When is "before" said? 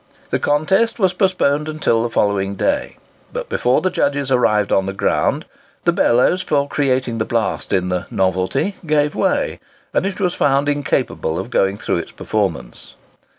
3.49-3.81